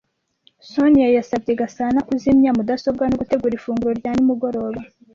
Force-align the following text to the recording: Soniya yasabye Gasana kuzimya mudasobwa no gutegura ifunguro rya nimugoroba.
Soniya 0.71 1.09
yasabye 1.17 1.51
Gasana 1.61 1.99
kuzimya 2.07 2.51
mudasobwa 2.57 3.03
no 3.07 3.15
gutegura 3.21 3.53
ifunguro 3.55 3.93
rya 3.99 4.11
nimugoroba. 4.15 4.81